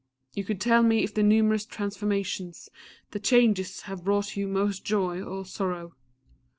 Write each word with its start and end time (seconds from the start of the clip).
You 0.33 0.43
could 0.43 0.59
tell 0.59 0.81
me 0.81 1.03
if 1.03 1.13
the 1.13 1.21
numerous 1.21 1.63
transformations, 1.63 2.69
the 3.11 3.19
changes, 3.19 3.81
have 3.81 4.03
brought 4.03 4.35
you 4.35 4.47
most 4.47 4.83
joy 4.83 5.21
or 5.21 5.45
sorrow. 5.45 5.95